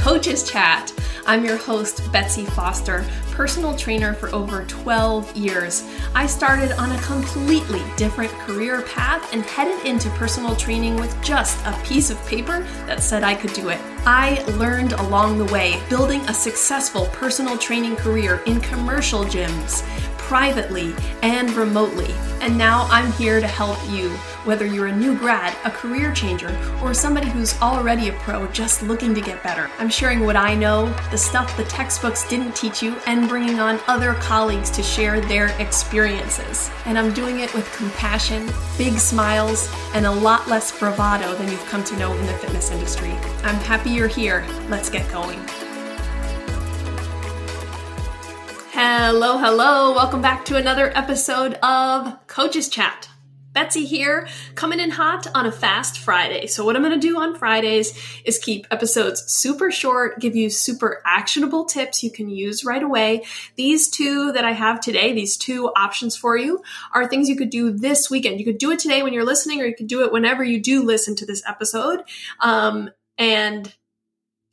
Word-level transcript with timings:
Coach's 0.00 0.50
Chat. 0.50 0.94
I'm 1.26 1.44
your 1.44 1.58
host, 1.58 2.10
Betsy 2.10 2.46
Foster, 2.46 3.04
personal 3.32 3.76
trainer 3.76 4.14
for 4.14 4.34
over 4.34 4.64
12 4.64 5.36
years. 5.36 5.86
I 6.14 6.24
started 6.26 6.72
on 6.72 6.90
a 6.90 7.02
completely 7.02 7.82
different 7.98 8.30
career 8.30 8.80
path 8.80 9.30
and 9.34 9.42
headed 9.44 9.84
into 9.84 10.08
personal 10.10 10.56
training 10.56 10.96
with 10.96 11.14
just 11.22 11.62
a 11.66 11.78
piece 11.84 12.08
of 12.08 12.18
paper 12.26 12.60
that 12.86 13.02
said 13.02 13.22
I 13.22 13.34
could 13.34 13.52
do 13.52 13.68
it. 13.68 13.78
I 14.06 14.42
learned 14.52 14.94
along 14.94 15.36
the 15.36 15.52
way 15.52 15.78
building 15.90 16.22
a 16.22 16.34
successful 16.34 17.04
personal 17.12 17.58
training 17.58 17.96
career 17.96 18.42
in 18.46 18.58
commercial 18.62 19.24
gyms 19.24 19.84
privately 20.30 20.94
and 21.24 21.50
remotely. 21.54 22.14
And 22.40 22.56
now 22.56 22.86
I'm 22.88 23.10
here 23.14 23.40
to 23.40 23.48
help 23.48 23.78
you, 23.90 24.10
whether 24.44 24.64
you're 24.64 24.86
a 24.86 24.96
new 24.96 25.18
grad, 25.18 25.56
a 25.64 25.72
career 25.72 26.12
changer, 26.14 26.56
or 26.80 26.94
somebody 26.94 27.28
who's 27.28 27.60
already 27.60 28.10
a 28.10 28.12
pro 28.12 28.46
just 28.52 28.80
looking 28.84 29.12
to 29.16 29.20
get 29.20 29.42
better. 29.42 29.68
I'm 29.80 29.88
sharing 29.88 30.20
what 30.20 30.36
I 30.36 30.54
know, 30.54 30.86
the 31.10 31.18
stuff 31.18 31.56
the 31.56 31.64
textbooks 31.64 32.28
didn't 32.28 32.54
teach 32.54 32.80
you, 32.80 32.94
and 33.08 33.28
bringing 33.28 33.58
on 33.58 33.80
other 33.88 34.14
colleagues 34.14 34.70
to 34.70 34.84
share 34.84 35.20
their 35.20 35.48
experiences. 35.60 36.70
And 36.84 36.96
I'm 36.96 37.12
doing 37.12 37.40
it 37.40 37.52
with 37.52 37.68
compassion, 37.72 38.48
big 38.78 39.00
smiles, 39.00 39.68
and 39.94 40.06
a 40.06 40.12
lot 40.12 40.46
less 40.46 40.78
bravado 40.78 41.34
than 41.34 41.50
you've 41.50 41.66
come 41.66 41.82
to 41.82 41.96
know 41.96 42.14
in 42.14 42.26
the 42.26 42.34
fitness 42.34 42.70
industry. 42.70 43.10
I'm 43.42 43.56
happy 43.56 43.90
you're 43.90 44.06
here. 44.06 44.46
Let's 44.68 44.90
get 44.90 45.10
going. 45.10 45.44
Hello, 48.82 49.36
hello. 49.36 49.92
Welcome 49.92 50.22
back 50.22 50.46
to 50.46 50.56
another 50.56 50.90
episode 50.96 51.52
of 51.62 52.26
Coach's 52.26 52.66
Chat. 52.66 53.10
Betsy 53.52 53.84
here, 53.84 54.26
coming 54.54 54.80
in 54.80 54.88
hot 54.88 55.26
on 55.34 55.44
a 55.44 55.52
fast 55.52 55.98
Friday. 55.98 56.46
So, 56.46 56.64
what 56.64 56.76
I'm 56.76 56.82
going 56.82 56.98
to 56.98 57.06
do 57.06 57.20
on 57.20 57.36
Fridays 57.36 57.92
is 58.24 58.38
keep 58.38 58.66
episodes 58.70 59.22
super 59.26 59.70
short, 59.70 60.18
give 60.18 60.34
you 60.34 60.48
super 60.48 61.02
actionable 61.04 61.66
tips 61.66 62.02
you 62.02 62.10
can 62.10 62.30
use 62.30 62.64
right 62.64 62.82
away. 62.82 63.24
These 63.56 63.90
two 63.90 64.32
that 64.32 64.46
I 64.46 64.52
have 64.52 64.80
today, 64.80 65.12
these 65.12 65.36
two 65.36 65.66
options 65.76 66.16
for 66.16 66.38
you, 66.38 66.62
are 66.94 67.06
things 67.06 67.28
you 67.28 67.36
could 67.36 67.50
do 67.50 67.70
this 67.72 68.10
weekend. 68.10 68.38
You 68.38 68.46
could 68.46 68.56
do 68.56 68.70
it 68.70 68.78
today 68.78 69.02
when 69.02 69.12
you're 69.12 69.26
listening, 69.26 69.60
or 69.60 69.66
you 69.66 69.76
could 69.76 69.88
do 69.88 70.06
it 70.06 70.10
whenever 70.10 70.42
you 70.42 70.58
do 70.58 70.82
listen 70.82 71.14
to 71.16 71.26
this 71.26 71.42
episode. 71.46 72.00
Um, 72.40 72.88
and 73.18 73.74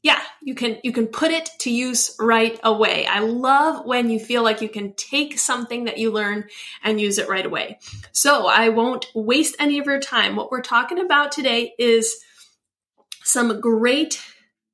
yeah, 0.08 0.22
you 0.42 0.56
can 0.56 0.78
you 0.86 0.94
can 0.94 1.08
put 1.08 1.32
it 1.32 1.50
to 1.60 1.70
use 1.70 2.16
right 2.18 2.58
away. 2.64 3.06
I 3.06 3.20
love 3.20 3.86
when 3.86 4.10
you 4.10 4.22
feel 4.22 4.42
like 4.42 4.62
you 4.62 4.70
can 4.70 4.94
take 4.94 5.38
something 5.38 5.84
that 5.84 5.98
you 5.98 6.12
learn 6.12 6.46
and 6.82 7.02
use 7.02 7.18
it 7.18 7.28
right 7.28 7.46
away. 7.46 7.80
So, 8.14 8.48
I 8.48 8.70
won't 8.70 9.06
waste 9.14 9.58
any 9.60 9.80
of 9.80 9.86
your 9.86 10.00
time. 10.00 10.38
What 10.38 10.50
we're 10.50 10.62
talking 10.62 11.00
about 11.00 11.34
today 11.34 11.74
is 11.78 12.24
some 13.26 13.60
great 13.60 14.24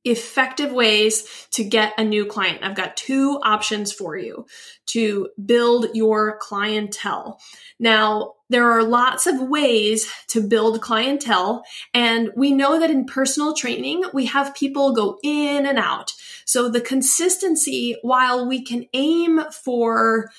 effective 0.05 0.71
ways 0.71 1.47
to 1.53 1.63
get 1.63 1.93
a 1.97 2.03
new 2.03 2.27
client. 2.27 2.59
I've 2.61 2.75
got 2.75 2.95
two 2.95 3.39
options 3.43 3.91
for 3.91 4.15
you 4.15 4.45
to 4.87 5.29
build 5.43 5.87
your 5.95 6.37
clientele. 6.37 7.39
Now, 7.79 8.33
there 8.53 8.71
are 8.71 8.83
lots 8.83 9.25
of 9.25 9.41
ways 9.41 10.11
to 10.27 10.39
build 10.39 10.79
clientele, 10.79 11.63
and 11.91 12.31
we 12.35 12.51
know 12.51 12.79
that 12.79 12.91
in 12.91 13.05
personal 13.05 13.55
training, 13.55 14.03
we 14.13 14.27
have 14.27 14.53
people 14.53 14.93
go 14.93 15.17
in 15.23 15.65
and 15.65 15.79
out. 15.79 16.13
So 16.45 16.69
the 16.69 16.79
consistency, 16.79 17.97
while 18.03 18.47
we 18.47 18.61
can 18.61 18.85
aim 18.93 19.41
for 19.51 20.29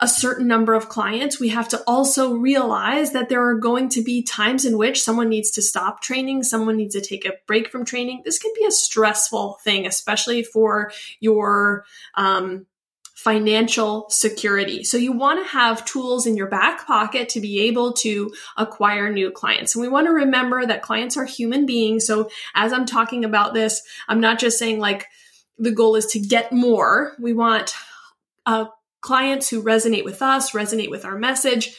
a 0.00 0.08
certain 0.08 0.48
number 0.48 0.74
of 0.74 0.88
clients, 0.88 1.38
we 1.38 1.50
have 1.50 1.68
to 1.68 1.80
also 1.86 2.34
realize 2.34 3.12
that 3.12 3.28
there 3.28 3.46
are 3.46 3.54
going 3.54 3.88
to 3.90 4.02
be 4.02 4.24
times 4.24 4.64
in 4.64 4.76
which 4.76 5.00
someone 5.00 5.28
needs 5.28 5.52
to 5.52 5.62
stop 5.62 6.02
training, 6.02 6.42
someone 6.42 6.76
needs 6.76 6.96
to 6.96 7.00
take 7.00 7.24
a 7.24 7.34
break 7.46 7.68
from 7.68 7.84
training. 7.84 8.22
This 8.24 8.40
can 8.40 8.52
be 8.58 8.64
a 8.64 8.72
stressful 8.72 9.60
thing, 9.62 9.86
especially 9.86 10.42
for 10.42 10.90
your 11.20 11.84
um, 12.16 12.66
financial 13.14 14.06
security. 14.08 14.82
So 14.82 14.96
you 14.96 15.12
want 15.12 15.44
to 15.44 15.52
have 15.52 15.84
tools 15.84 16.26
in 16.26 16.36
your 16.36 16.48
back 16.48 16.86
pocket 16.86 17.28
to 17.30 17.40
be 17.40 17.60
able 17.60 17.92
to 17.94 18.32
acquire 18.56 19.10
new 19.10 19.30
clients. 19.30 19.74
And 19.74 19.82
we 19.82 19.88
want 19.88 20.06
to 20.06 20.12
remember 20.12 20.66
that 20.66 20.82
clients 20.82 21.16
are 21.16 21.24
human 21.24 21.66
beings. 21.66 22.06
So 22.06 22.30
as 22.54 22.72
I'm 22.72 22.86
talking 22.86 23.24
about 23.24 23.54
this, 23.54 23.82
I'm 24.08 24.20
not 24.20 24.40
just 24.40 24.58
saying 24.58 24.80
like 24.80 25.06
the 25.58 25.70
goal 25.70 25.94
is 25.94 26.06
to 26.06 26.18
get 26.18 26.52
more. 26.52 27.12
We 27.20 27.32
want 27.32 27.74
uh, 28.46 28.66
clients 29.00 29.48
who 29.48 29.62
resonate 29.62 30.04
with 30.04 30.22
us, 30.22 30.52
resonate 30.52 30.90
with 30.90 31.04
our 31.04 31.16
message, 31.16 31.76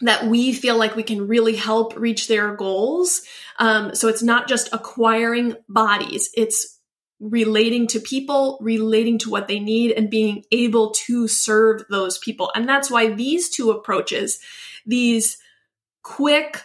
that 0.00 0.26
we 0.26 0.52
feel 0.52 0.76
like 0.76 0.96
we 0.96 1.04
can 1.04 1.28
really 1.28 1.54
help 1.54 1.96
reach 1.96 2.26
their 2.26 2.56
goals. 2.56 3.22
Um, 3.58 3.94
so 3.94 4.08
it's 4.08 4.22
not 4.22 4.48
just 4.48 4.72
acquiring 4.72 5.54
bodies, 5.68 6.30
it's 6.34 6.80
relating 7.22 7.86
to 7.86 8.00
people, 8.00 8.58
relating 8.60 9.16
to 9.16 9.30
what 9.30 9.46
they 9.46 9.60
need, 9.60 9.92
and 9.92 10.10
being 10.10 10.44
able 10.50 10.90
to 10.90 11.28
serve 11.28 11.84
those 11.88 12.18
people. 12.18 12.50
And 12.54 12.68
that's 12.68 12.90
why 12.90 13.14
these 13.14 13.48
two 13.48 13.70
approaches, 13.70 14.40
these 14.84 15.38
quick, 16.02 16.64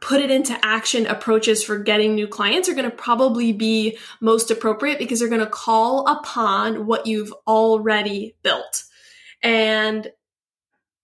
put 0.00 0.20
it 0.20 0.30
into 0.30 0.58
action 0.62 1.06
approaches 1.06 1.62
for 1.62 1.78
getting 1.78 2.14
new 2.14 2.26
clients 2.26 2.68
are 2.68 2.74
going 2.74 2.90
to 2.90 2.94
probably 2.94 3.52
be 3.52 3.96
most 4.20 4.50
appropriate 4.50 4.98
because 4.98 5.20
they're 5.20 5.28
going 5.28 5.40
to 5.40 5.46
call 5.46 6.06
upon 6.08 6.84
what 6.84 7.06
you've 7.06 7.32
already 7.46 8.34
built. 8.42 8.84
And 9.42 10.10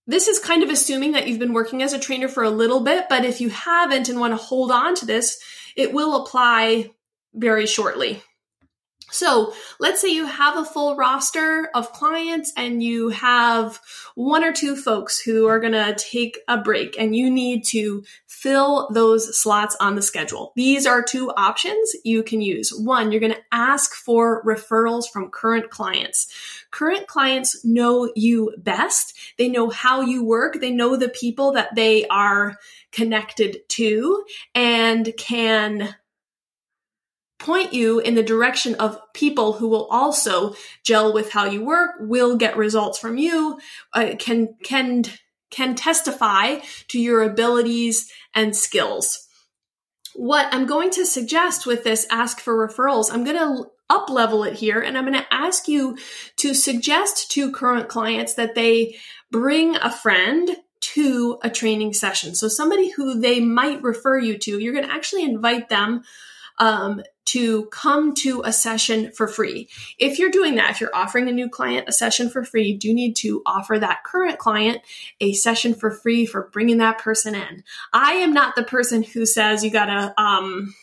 this 0.07 0.27
is 0.27 0.39
kind 0.39 0.63
of 0.63 0.69
assuming 0.69 1.13
that 1.13 1.29
you've 1.29 1.39
been 1.39 1.53
working 1.53 1.83
as 1.83 1.93
a 1.93 1.99
trainer 1.99 2.29
for 2.29 2.43
a 2.43 2.51
little 2.51 2.81
bit, 2.81 3.07
but 3.09 3.25
if 3.25 3.41
you 3.41 3.51
haven't 3.51 4.09
and 4.09 4.19
want 4.19 4.33
to 4.33 4.37
hold 4.37 4.71
on 4.71 4.95
to 4.97 5.07
this, 5.07 5.41
it 5.77 5.93
will 5.93 6.23
apply 6.23 6.91
very 7.35 7.67
shortly. 7.67 8.23
So 9.11 9.55
let's 9.81 10.01
say 10.01 10.09
you 10.09 10.27
have 10.27 10.57
a 10.57 10.65
full 10.65 10.97
roster 10.97 11.71
of 11.75 11.93
clients 11.93 12.53
and 12.57 12.83
you 12.83 13.09
have 13.11 13.81
one 14.15 14.45
or 14.45 14.53
two 14.53 14.77
folks 14.77 15.19
who 15.19 15.47
are 15.47 15.61
going 15.61 15.73
to 15.73 15.95
take 15.99 16.39
a 16.47 16.59
break 16.59 16.99
and 16.99 17.17
you 17.17 17.31
need 17.31 17.65
to 17.67 18.05
fill 18.27 18.89
those 18.93 19.37
slots 19.37 19.77
on 19.81 19.97
the 19.97 20.03
schedule. 20.03 20.53
These 20.57 20.87
are 20.87 21.03
two 21.03 21.31
options 21.37 21.97
you 22.05 22.23
can 22.23 22.41
use. 22.41 22.73
One, 22.73 23.11
you're 23.11 23.21
going 23.21 23.33
to 23.33 23.43
ask 23.51 23.95
for 23.95 24.45
referrals 24.45 25.09
from 25.09 25.31
current 25.31 25.71
clients. 25.71 26.33
Current 26.71 27.07
clients 27.07 27.65
know 27.65 28.13
you 28.15 28.55
best. 28.59 29.17
They 29.39 29.49
know 29.49 29.71
how 29.71 30.03
you 30.03 30.25
work. 30.25 30.61
They 30.61 30.71
know 30.71 30.97
the 30.97 31.09
people 31.09 31.53
that 31.53 31.75
they 31.75 32.07
are 32.09 32.59
connected 32.93 33.69
to 33.69 34.25
and 34.55 35.13
can 35.17 35.95
point 37.39 37.73
you 37.73 38.01
in 38.01 38.15
the 38.15 38.23
direction 38.23 38.75
of 38.77 39.01
people 39.15 39.55
who 39.55 39.69
will 39.69 39.87
also 39.87 40.55
gel 40.83 41.13
with 41.13 41.33
how 41.33 41.45
you 41.45 41.65
work, 41.65 41.93
will 42.01 42.37
get 42.37 42.57
results 42.57 42.99
from 42.99 43.17
you, 43.17 43.59
uh, 43.93 44.15
can 44.19 44.55
can 44.63 45.05
can 45.51 45.75
testify 45.75 46.57
to 46.89 46.99
your 46.99 47.23
abilities 47.23 48.11
and 48.35 48.55
skills. 48.55 49.27
What 50.15 50.53
I'm 50.53 50.67
going 50.67 50.91
to 50.91 51.07
suggest 51.07 51.65
with 51.65 51.85
this 51.85 52.07
ask 52.11 52.41
for 52.41 52.69
referrals, 52.69 53.13
I'm 53.13 53.25
going 53.25 53.37
to 53.37 53.71
up 53.91 54.11
level 54.11 54.45
it 54.45 54.55
here 54.55 54.81
and 54.81 54.99
I'm 54.99 55.07
going 55.07 55.19
to 55.19 55.35
ask 55.35 55.67
you 55.69 55.97
to 56.37 56.53
suggest 56.53 57.31
to 57.33 57.53
current 57.53 57.89
clients 57.89 58.35
that 58.35 58.55
they 58.55 58.97
bring 59.31 59.77
a 59.77 59.91
friend 59.91 60.51
to 60.81 61.39
a 61.43 61.51
training 61.51 61.93
session. 61.93 62.35
So 62.35 62.49
somebody 62.49 62.91
who 62.91 63.21
they 63.21 63.41
might 63.41 63.83
refer 63.83 64.19
you 64.19 64.39
to, 64.39 64.59
you're 64.59 64.75
going 64.75 64.87
to 64.87 64.93
actually 64.93 65.25
invite 65.25 65.69
them 65.69 66.03
um, 66.59 67.03
to 67.29 67.67
come 67.67 68.15
to 68.15 68.43
a 68.45 68.53
session 68.53 69.13
for 69.13 69.27
free. 69.27 69.69
If 69.99 70.19
you're 70.19 70.31
doing 70.31 70.55
that, 70.57 70.71
if 70.71 70.81
you're 70.81 70.95
offering 70.95 71.29
a 71.29 71.33
new 71.33 71.49
client 71.49 71.89
a 71.89 71.93
session 71.93 72.31
for 72.31 72.45
free, 72.45 72.69
you 72.69 72.79
do 72.79 72.95
need 72.95 73.17
to 73.17 73.43
offer 73.47 73.79
that 73.79 74.05
current 74.05 74.39
client 74.39 74.83
a 75.21 75.33
session 75.33 75.75
for 75.75 75.91
free 75.91 76.27
for 76.27 76.49
bringing 76.53 76.79
that 76.79 76.99
person 76.99 77.35
in. 77.35 77.65
I 77.93 78.13
am 78.15 78.33
not 78.33 78.57
the 78.57 78.65
person 78.65 79.03
who 79.03 79.27
says 79.27 79.65
you 79.65 79.71
gotta, 79.71 80.15
um, 80.21 80.75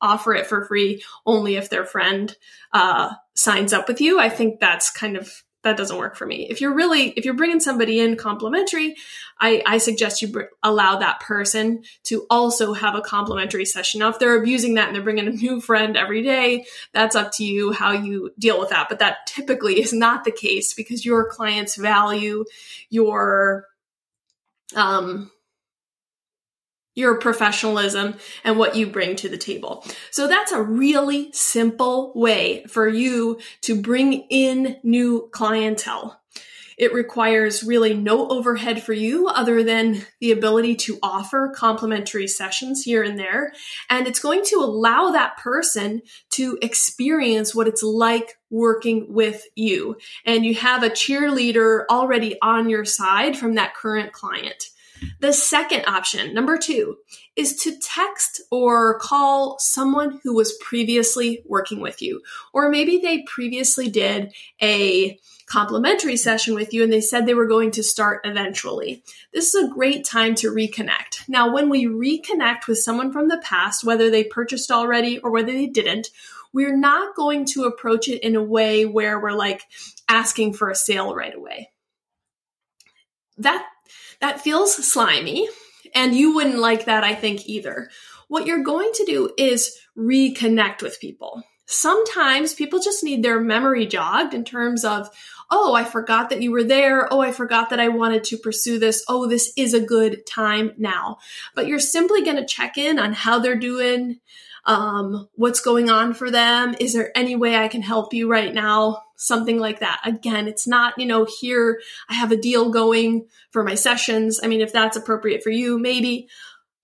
offer 0.00 0.34
it 0.34 0.46
for 0.46 0.64
free 0.64 1.02
only 1.26 1.56
if 1.56 1.70
their 1.70 1.84
friend 1.84 2.36
uh, 2.72 3.12
signs 3.34 3.72
up 3.72 3.88
with 3.88 4.00
you. 4.00 4.20
I 4.20 4.28
think 4.28 4.60
that's 4.60 4.90
kind 4.90 5.16
of 5.16 5.42
that 5.68 5.76
doesn't 5.76 5.96
work 5.96 6.16
for 6.16 6.26
me. 6.26 6.46
If 6.48 6.60
you're 6.60 6.74
really, 6.74 7.10
if 7.10 7.24
you're 7.24 7.34
bringing 7.34 7.60
somebody 7.60 8.00
in 8.00 8.16
complimentary, 8.16 8.96
I, 9.38 9.62
I 9.64 9.78
suggest 9.78 10.22
you 10.22 10.28
br- 10.28 10.42
allow 10.62 10.96
that 10.96 11.20
person 11.20 11.84
to 12.04 12.26
also 12.30 12.72
have 12.72 12.94
a 12.94 13.00
complimentary 13.00 13.64
session. 13.64 14.00
Now, 14.00 14.08
if 14.08 14.18
they're 14.18 14.38
abusing 14.38 14.74
that 14.74 14.88
and 14.88 14.96
they're 14.96 15.02
bringing 15.02 15.28
a 15.28 15.30
new 15.30 15.60
friend 15.60 15.96
every 15.96 16.22
day, 16.22 16.64
that's 16.92 17.14
up 17.14 17.32
to 17.32 17.44
you 17.44 17.72
how 17.72 17.92
you 17.92 18.32
deal 18.38 18.58
with 18.58 18.70
that. 18.70 18.88
But 18.88 18.98
that 18.98 19.26
typically 19.26 19.80
is 19.80 19.92
not 19.92 20.24
the 20.24 20.32
case 20.32 20.74
because 20.74 21.04
your 21.04 21.28
clients 21.28 21.76
value 21.76 22.44
your, 22.88 23.66
um, 24.74 25.30
your 26.98 27.14
professionalism 27.18 28.16
and 28.42 28.58
what 28.58 28.74
you 28.74 28.86
bring 28.86 29.14
to 29.14 29.28
the 29.28 29.38
table. 29.38 29.84
So 30.10 30.26
that's 30.26 30.50
a 30.50 30.60
really 30.60 31.30
simple 31.32 32.12
way 32.16 32.64
for 32.66 32.88
you 32.88 33.38
to 33.62 33.80
bring 33.80 34.26
in 34.28 34.78
new 34.82 35.28
clientele. 35.32 36.20
It 36.76 36.92
requires 36.92 37.64
really 37.64 37.94
no 37.94 38.28
overhead 38.28 38.82
for 38.82 38.92
you 38.92 39.26
other 39.26 39.64
than 39.64 40.02
the 40.20 40.30
ability 40.32 40.76
to 40.76 40.98
offer 41.02 41.52
complimentary 41.54 42.28
sessions 42.28 42.82
here 42.82 43.02
and 43.02 43.18
there. 43.18 43.52
And 43.90 44.06
it's 44.06 44.20
going 44.20 44.44
to 44.46 44.56
allow 44.56 45.10
that 45.10 45.38
person 45.38 46.02
to 46.30 46.58
experience 46.62 47.54
what 47.54 47.66
it's 47.66 47.82
like 47.82 48.38
working 48.50 49.12
with 49.12 49.44
you. 49.56 49.96
And 50.24 50.44
you 50.44 50.54
have 50.56 50.82
a 50.82 50.90
cheerleader 50.90 51.84
already 51.90 52.36
on 52.42 52.68
your 52.68 52.84
side 52.84 53.36
from 53.36 53.54
that 53.54 53.74
current 53.74 54.12
client. 54.12 54.64
The 55.20 55.32
second 55.32 55.84
option, 55.86 56.34
number 56.34 56.58
two, 56.58 56.96
is 57.36 57.56
to 57.62 57.78
text 57.78 58.40
or 58.50 58.98
call 58.98 59.58
someone 59.58 60.20
who 60.22 60.34
was 60.34 60.58
previously 60.60 61.42
working 61.46 61.80
with 61.80 62.02
you. 62.02 62.22
Or 62.52 62.68
maybe 62.68 62.98
they 62.98 63.22
previously 63.22 63.88
did 63.88 64.32
a 64.62 65.18
complimentary 65.46 66.16
session 66.16 66.54
with 66.54 66.74
you 66.74 66.82
and 66.82 66.92
they 66.92 67.00
said 67.00 67.24
they 67.24 67.34
were 67.34 67.46
going 67.46 67.70
to 67.72 67.82
start 67.82 68.20
eventually. 68.24 69.02
This 69.32 69.54
is 69.54 69.64
a 69.64 69.72
great 69.72 70.04
time 70.04 70.34
to 70.36 70.52
reconnect. 70.52 71.28
Now, 71.28 71.52
when 71.52 71.70
we 71.70 71.86
reconnect 71.86 72.66
with 72.66 72.78
someone 72.78 73.12
from 73.12 73.28
the 73.28 73.42
past, 73.42 73.84
whether 73.84 74.10
they 74.10 74.24
purchased 74.24 74.70
already 74.70 75.18
or 75.18 75.30
whether 75.30 75.52
they 75.52 75.66
didn't, 75.66 76.08
we're 76.52 76.76
not 76.76 77.14
going 77.14 77.44
to 77.46 77.64
approach 77.64 78.08
it 78.08 78.22
in 78.22 78.36
a 78.36 78.42
way 78.42 78.84
where 78.84 79.20
we're 79.20 79.32
like 79.32 79.62
asking 80.08 80.54
for 80.54 80.70
a 80.70 80.74
sale 80.74 81.14
right 81.14 81.34
away. 81.34 81.70
That 83.38 83.66
that 84.20 84.40
feels 84.40 84.74
slimy, 84.74 85.48
and 85.94 86.14
you 86.14 86.34
wouldn't 86.34 86.58
like 86.58 86.84
that, 86.86 87.04
I 87.04 87.14
think, 87.14 87.48
either. 87.48 87.88
What 88.28 88.46
you're 88.46 88.62
going 88.62 88.90
to 88.94 89.04
do 89.04 89.30
is 89.38 89.78
reconnect 89.96 90.82
with 90.82 91.00
people. 91.00 91.42
Sometimes 91.66 92.54
people 92.54 92.80
just 92.80 93.04
need 93.04 93.22
their 93.22 93.40
memory 93.40 93.86
jogged 93.86 94.34
in 94.34 94.44
terms 94.44 94.84
of, 94.84 95.10
oh, 95.50 95.74
I 95.74 95.84
forgot 95.84 96.30
that 96.30 96.42
you 96.42 96.50
were 96.50 96.64
there. 96.64 97.12
Oh, 97.12 97.20
I 97.20 97.32
forgot 97.32 97.70
that 97.70 97.80
I 97.80 97.88
wanted 97.88 98.24
to 98.24 98.38
pursue 98.38 98.78
this. 98.78 99.04
Oh, 99.08 99.26
this 99.26 99.52
is 99.56 99.74
a 99.74 99.80
good 99.80 100.26
time 100.26 100.72
now. 100.78 101.18
But 101.54 101.66
you're 101.66 101.78
simply 101.78 102.22
going 102.22 102.36
to 102.36 102.46
check 102.46 102.78
in 102.78 102.98
on 102.98 103.12
how 103.12 103.38
they're 103.38 103.54
doing, 103.54 104.18
um, 104.64 105.28
what's 105.34 105.60
going 105.60 105.90
on 105.90 106.14
for 106.14 106.30
them. 106.30 106.74
Is 106.80 106.92
there 106.92 107.16
any 107.16 107.36
way 107.36 107.56
I 107.56 107.68
can 107.68 107.82
help 107.82 108.12
you 108.14 108.30
right 108.30 108.52
now? 108.52 109.02
Something 109.20 109.58
like 109.58 109.80
that. 109.80 110.00
Again, 110.04 110.46
it's 110.46 110.68
not, 110.68 110.94
you 110.96 111.04
know, 111.04 111.26
here 111.40 111.80
I 112.08 112.14
have 112.14 112.30
a 112.30 112.36
deal 112.36 112.70
going 112.70 113.26
for 113.50 113.64
my 113.64 113.74
sessions. 113.74 114.38
I 114.40 114.46
mean, 114.46 114.60
if 114.60 114.72
that's 114.72 114.96
appropriate 114.96 115.42
for 115.42 115.50
you, 115.50 115.76
maybe, 115.76 116.28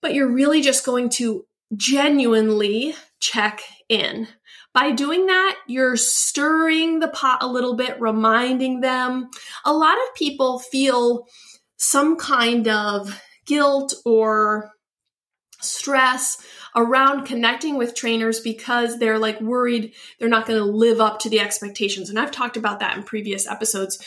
but 0.01 0.13
you're 0.13 0.31
really 0.31 0.61
just 0.61 0.85
going 0.85 1.07
to 1.11 1.45
genuinely 1.77 2.93
check 3.21 3.61
in. 3.87 4.27
By 4.73 4.91
doing 4.91 5.27
that, 5.27 5.55
you're 5.65 5.95
stirring 5.95 6.99
the 6.99 7.07
pot 7.07 7.41
a 7.41 7.47
little 7.47 7.75
bit, 7.75 8.01
reminding 8.01 8.81
them. 8.81 9.29
A 9.63 9.71
lot 9.71 9.97
of 9.97 10.15
people 10.15 10.59
feel 10.59 11.27
some 11.77 12.17
kind 12.17 12.67
of 12.67 13.17
guilt 13.45 13.93
or 14.03 14.74
stress 15.65 16.41
around 16.75 17.25
connecting 17.25 17.77
with 17.77 17.95
trainers 17.95 18.39
because 18.39 18.99
they're 18.99 19.19
like 19.19 19.39
worried 19.39 19.93
they're 20.19 20.29
not 20.29 20.45
going 20.45 20.59
to 20.59 20.65
live 20.65 20.99
up 20.99 21.19
to 21.19 21.29
the 21.29 21.39
expectations. 21.39 22.09
And 22.09 22.19
I've 22.19 22.31
talked 22.31 22.57
about 22.57 22.79
that 22.81 22.97
in 22.97 23.03
previous 23.03 23.47
episodes. 23.47 24.03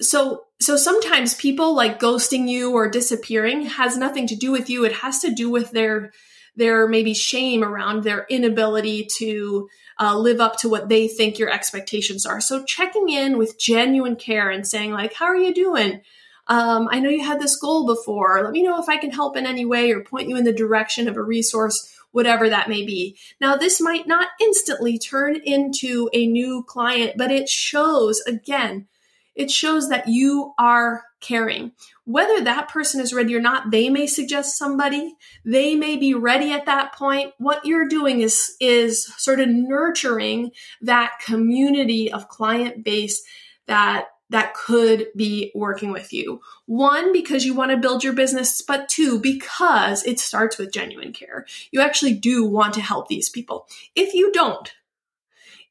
So, 0.00 0.44
so 0.60 0.76
sometimes 0.76 1.34
people 1.34 1.74
like 1.74 2.00
ghosting 2.00 2.48
you 2.48 2.72
or 2.72 2.88
disappearing 2.88 3.66
has 3.66 3.96
nothing 3.96 4.26
to 4.26 4.36
do 4.36 4.50
with 4.50 4.68
you. 4.68 4.84
It 4.84 4.92
has 4.92 5.20
to 5.20 5.32
do 5.32 5.50
with 5.50 5.70
their, 5.70 6.12
their 6.56 6.88
maybe 6.88 7.14
shame 7.14 7.62
around 7.62 8.02
their 8.02 8.26
inability 8.28 9.06
to 9.18 9.68
uh, 10.00 10.18
live 10.18 10.40
up 10.40 10.56
to 10.58 10.68
what 10.68 10.88
they 10.88 11.06
think 11.06 11.38
your 11.38 11.50
expectations 11.50 12.26
are. 12.26 12.40
So 12.40 12.64
checking 12.64 13.08
in 13.08 13.38
with 13.38 13.58
genuine 13.58 14.16
care 14.16 14.50
and 14.50 14.66
saying 14.66 14.90
like, 14.90 15.14
how 15.14 15.26
are 15.26 15.36
you 15.36 15.54
doing? 15.54 16.00
Um, 16.46 16.88
I 16.90 17.00
know 17.00 17.08
you 17.08 17.24
had 17.24 17.40
this 17.40 17.56
goal 17.56 17.86
before. 17.86 18.42
Let 18.42 18.52
me 18.52 18.62
know 18.62 18.80
if 18.80 18.88
I 18.88 18.98
can 18.98 19.10
help 19.10 19.36
in 19.36 19.46
any 19.46 19.64
way 19.64 19.90
or 19.92 20.00
point 20.00 20.28
you 20.28 20.36
in 20.36 20.44
the 20.44 20.52
direction 20.52 21.08
of 21.08 21.16
a 21.16 21.22
resource, 21.22 21.90
whatever 22.12 22.48
that 22.48 22.68
may 22.68 22.84
be. 22.84 23.16
Now, 23.40 23.56
this 23.56 23.80
might 23.80 24.06
not 24.06 24.28
instantly 24.40 24.98
turn 24.98 25.36
into 25.36 26.10
a 26.12 26.26
new 26.26 26.62
client, 26.62 27.14
but 27.16 27.30
it 27.30 27.48
shows, 27.48 28.20
again, 28.26 28.86
it 29.34 29.50
shows 29.50 29.88
that 29.88 30.08
you 30.08 30.52
are 30.58 31.04
caring. 31.20 31.72
Whether 32.04 32.44
that 32.44 32.68
person 32.68 33.00
is 33.00 33.14
ready 33.14 33.34
or 33.34 33.40
not, 33.40 33.70
they 33.70 33.88
may 33.88 34.06
suggest 34.06 34.58
somebody. 34.58 35.14
They 35.44 35.74
may 35.74 35.96
be 35.96 36.14
ready 36.14 36.52
at 36.52 36.66
that 36.66 36.92
point. 36.92 37.32
What 37.38 37.64
you're 37.64 37.88
doing 37.88 38.20
is, 38.20 38.54
is 38.60 39.06
sort 39.16 39.40
of 39.40 39.48
nurturing 39.48 40.52
that 40.82 41.18
community 41.24 42.12
of 42.12 42.28
client 42.28 42.84
base 42.84 43.24
that 43.66 44.08
that 44.30 44.54
could 44.54 45.08
be 45.14 45.52
working 45.54 45.92
with 45.92 46.12
you. 46.12 46.40
One, 46.66 47.12
because 47.12 47.44
you 47.44 47.54
want 47.54 47.70
to 47.70 47.76
build 47.76 48.02
your 48.02 48.14
business, 48.14 48.62
but 48.62 48.88
two, 48.88 49.18
because 49.20 50.04
it 50.04 50.18
starts 50.18 50.58
with 50.58 50.72
genuine 50.72 51.12
care. 51.12 51.46
You 51.70 51.80
actually 51.80 52.14
do 52.14 52.44
want 52.44 52.74
to 52.74 52.80
help 52.80 53.08
these 53.08 53.28
people. 53.28 53.66
If 53.94 54.14
you 54.14 54.32
don't, 54.32 54.72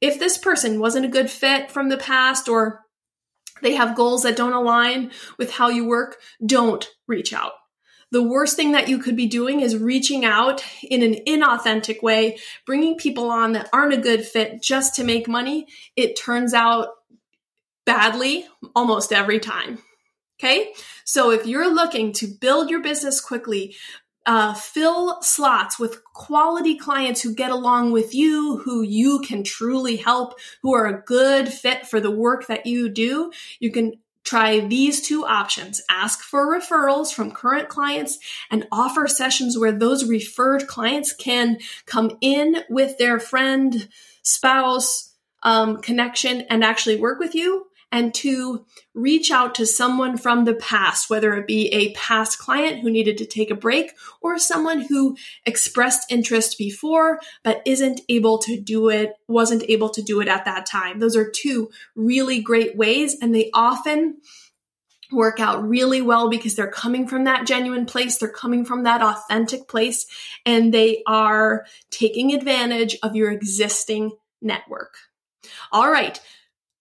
if 0.01 0.19
this 0.19 0.38
person 0.38 0.79
wasn't 0.79 1.05
a 1.05 1.09
good 1.09 1.31
fit 1.31 1.71
from 1.71 1.89
the 1.89 1.97
past 1.97 2.47
or 2.47 2.85
they 3.61 3.75
have 3.75 3.95
goals 3.95 4.23
that 4.23 4.35
don't 4.35 4.53
align 4.53 5.11
with 5.38 5.51
how 5.51 5.69
you 5.69 5.85
work, 5.88 6.17
don't 6.45 6.88
reach 7.07 7.33
out. 7.33 7.53
The 8.11 8.21
worst 8.21 8.55
thing 8.55 8.73
that 8.73 8.89
you 8.89 9.00
could 9.00 9.15
be 9.15 9.25
doing 9.25 9.61
is 9.61 9.75
reaching 9.75 10.23
out 10.23 10.63
in 10.83 11.01
an 11.01 11.15
inauthentic 11.25 12.03
way, 12.03 12.38
bringing 12.63 12.95
people 12.95 13.31
on 13.31 13.53
that 13.53 13.69
aren't 13.73 13.94
a 13.94 13.97
good 13.97 14.23
fit 14.23 14.61
just 14.61 14.94
to 14.95 15.03
make 15.03 15.27
money. 15.27 15.65
It 15.95 16.15
turns 16.15 16.53
out 16.53 16.89
badly 17.85 18.45
almost 18.75 19.12
every 19.12 19.39
time. 19.39 19.80
Okay. 20.39 20.74
So 21.06 21.31
if 21.31 21.45
you're 21.45 21.74
looking 21.74 22.12
to 22.13 22.27
build 22.27 22.69
your 22.69 22.81
business 22.81 23.21
quickly, 23.21 23.75
uh, 24.25 24.53
fill 24.53 25.21
slots 25.21 25.77
with 25.77 26.03
quality 26.03 26.77
clients 26.77 27.21
who 27.21 27.35
get 27.35 27.51
along 27.51 27.91
with 27.91 28.15
you, 28.15 28.57
who 28.63 28.81
you 28.81 29.19
can 29.19 29.44
truly 29.44 29.97
help, 29.97 30.39
who 30.62 30.74
are 30.74 30.85
a 30.85 31.01
good 31.01 31.50
fit 31.50 31.85
for 31.85 32.00
the 32.00 32.12
work 32.12 32.47
that 32.47 32.65
you 32.65 32.89
do, 32.89 33.31
you 33.59 33.71
can 33.71 33.94
try 34.24 34.62
these 34.62 35.01
two 35.01 35.25
options. 35.25 35.81
Ask 35.89 36.21
for 36.21 36.57
referrals 36.57 37.13
from 37.13 37.31
current 37.31 37.68
clients 37.68 38.18
and 38.50 38.65
offer 38.71 39.07
sessions 39.07 39.57
where 39.57 39.74
those 39.74 40.07
referred 40.07 40.68
clients 40.68 41.13
can 41.13 41.57
come 41.86 42.18
in 42.21 42.63
with 42.69 42.97
their 42.97 43.19
friend, 43.19 43.89
spouse, 44.21 45.13
um, 45.44 45.81
connection 45.81 46.41
and 46.50 46.63
actually 46.63 46.95
work 46.95 47.19
with 47.19 47.36
you 47.36 47.68
and 47.93 48.11
to 48.11 48.65
reach 48.95 49.29
out 49.29 49.53
to 49.53 49.67
someone 49.67 50.17
from 50.17 50.45
the 50.45 50.55
past, 50.55 51.11
whether 51.11 51.35
it 51.35 51.45
be 51.45 51.71
a 51.71 51.93
past 51.93 52.39
client 52.39 52.79
who 52.79 52.89
needed 52.89 53.19
to 53.19 53.25
take 53.25 53.51
a 53.51 53.55
break 53.55 53.93
or 54.19 54.39
someone 54.39 54.81
who 54.81 55.15
expressed 55.45 56.12
interest 56.12 56.57
before 56.57 57.19
but 57.43 57.62
isn't 57.65 58.01
able 58.09 58.39
to 58.39 58.59
do 58.59 58.89
it, 58.89 59.13
wasn't 59.27 59.63
able 59.69 59.89
to 59.89 60.01
do 60.01 60.21
it 60.21 60.27
at 60.27 60.45
that 60.45 60.65
time. 60.65 60.97
Those 60.97 61.15
are 61.15 61.29
two 61.29 61.69
really 61.95 62.41
great 62.41 62.75
ways, 62.75 63.15
and 63.21 63.33
they 63.33 63.51
often 63.53 64.17
work 65.12 65.39
out 65.39 65.63
really 65.69 66.01
well 66.01 66.31
because 66.31 66.55
they're 66.55 66.71
coming 66.71 67.07
from 67.07 67.25
that 67.25 67.45
genuine 67.45 67.85
place. 67.85 68.17
They're 68.17 68.29
coming 68.29 68.65
from 68.65 68.83
that 68.83 69.03
authentic 69.03 69.67
place 69.67 70.07
and 70.43 70.73
they 70.73 71.03
are 71.05 71.67
taking 71.91 72.33
advantage 72.33 72.97
of 73.03 73.15
your 73.15 73.29
existing 73.31 74.13
network. 74.41 74.95
All 75.71 75.91
right 75.91 76.19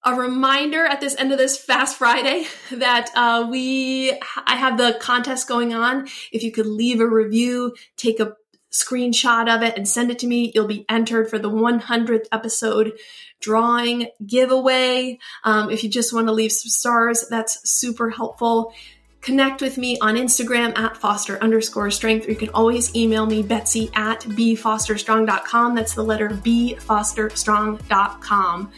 a 0.04 0.14
reminder 0.14 0.84
at 0.84 1.00
this 1.00 1.16
end 1.16 1.32
of 1.32 1.38
this 1.38 1.56
fast 1.56 1.96
friday 1.96 2.46
that 2.72 3.10
uh, 3.14 3.46
we 3.50 4.12
i 4.46 4.56
have 4.56 4.76
the 4.78 4.96
contest 5.00 5.48
going 5.48 5.74
on. 5.74 6.08
If 6.32 6.42
you 6.42 6.52
could 6.52 6.66
leave 6.66 7.00
a 7.00 7.06
review 7.06 7.74
take 7.96 8.20
a 8.20 8.34
screenshot 8.72 9.54
of 9.54 9.62
it 9.62 9.76
and 9.76 9.86
send 9.86 10.10
it 10.10 10.18
to 10.20 10.26
me 10.26 10.50
you'll 10.54 10.66
be 10.66 10.86
entered 10.88 11.28
for 11.28 11.38
the 11.38 11.50
100th 11.50 12.26
episode 12.32 12.92
drawing 13.40 14.08
giveaway. 14.26 15.18
Um, 15.44 15.70
if 15.70 15.84
you 15.84 15.90
just 15.90 16.12
want 16.12 16.28
to 16.28 16.32
leave 16.32 16.52
some 16.52 16.70
stars 16.70 17.26
that's 17.28 17.68
super 17.68 18.10
helpful. 18.10 18.72
Connect 19.20 19.60
with 19.60 19.78
me 19.78 19.98
on 20.00 20.16
instagram 20.16 20.76
at 20.76 20.96
foster 20.96 21.38
underscore 21.40 21.90
strength 21.90 22.26
or 22.26 22.30
you 22.30 22.36
can 22.36 22.50
always 22.50 22.94
email 22.96 23.26
me 23.26 23.42
betsy 23.42 23.90
at 23.94 24.20
bfosterstrong.com 24.22 25.74
that's 25.74 25.94
the 25.94 26.02
letter 26.02 26.28
b 26.30 26.76
fosterstrong.com 26.80 28.72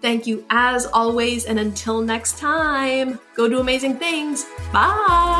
Thank 0.00 0.26
you 0.26 0.44
as 0.50 0.86
always, 0.86 1.44
and 1.44 1.58
until 1.58 2.00
next 2.00 2.38
time, 2.38 3.20
go 3.34 3.48
do 3.48 3.60
amazing 3.60 3.96
things. 3.96 4.46
Bye. 4.72 5.39